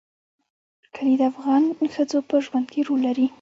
کلي 0.95 1.15
د 1.19 1.23
افغان 1.31 1.61
ښځو 1.95 2.19
په 2.29 2.35
ژوند 2.45 2.67
کې 2.71 2.79
رول 2.87 2.99
لري. 3.07 3.25